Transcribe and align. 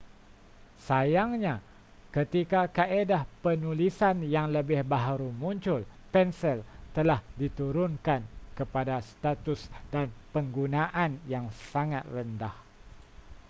sayangnya 0.87 1.55
ketika 2.15 2.61
kaedah 2.77 3.21
penulisan 3.45 4.17
yang 4.35 4.47
lebih 4.57 4.81
baharu 4.91 5.29
muncul 5.43 5.79
pensel 6.13 6.57
telah 6.95 7.21
diturunkan 7.39 8.21
kepada 8.59 8.95
status 9.09 9.61
dan 9.93 10.07
penggunaan 10.33 11.11
yang 11.33 11.45
sangat 11.73 12.01
rendah 12.15 12.55